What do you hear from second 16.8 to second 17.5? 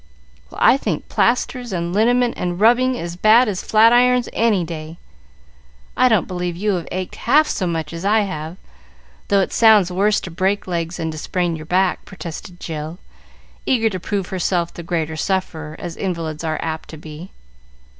to be.